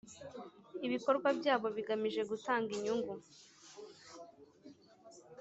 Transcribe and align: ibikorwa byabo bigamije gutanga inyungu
ibikorwa 0.85 1.27
byabo 1.39 1.67
bigamije 1.75 2.21
gutanga 2.29 2.69
inyungu 2.77 3.13